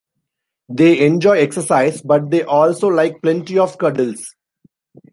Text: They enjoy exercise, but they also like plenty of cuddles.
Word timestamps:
They 0.67 1.05
enjoy 1.05 1.37
exercise, 1.37 2.01
but 2.01 2.31
they 2.31 2.41
also 2.41 2.87
like 2.87 3.21
plenty 3.21 3.59
of 3.59 3.77
cuddles. 3.77 4.33